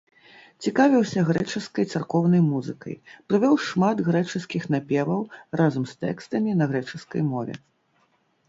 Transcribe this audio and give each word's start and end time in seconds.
Цікавіўся 0.67 1.19
грэчаскай 1.27 1.85
царкоўнай 1.97 2.41
музыкай, 2.47 2.95
прывёў 3.31 3.53
шмат 3.67 3.97
грэчаскіх 4.07 4.63
напеваў 4.77 5.21
разам 5.63 5.83
з 5.93 5.97
тэкстамі 6.05 6.51
на 6.63 6.73
грэчаскай 6.73 7.21
мове. 7.31 7.53